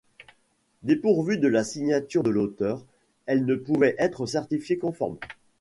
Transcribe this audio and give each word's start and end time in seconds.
Dépourvue 0.81 1.37
de 1.37 1.47
la 1.47 1.63
signature 1.63 2.23
de 2.23 2.31
l'auteur, 2.31 2.83
elle 3.27 3.45
ne 3.45 3.53
pouvait 3.53 3.93
être 3.99 4.25
certifiée 4.25 4.79
conforme. 4.79 5.19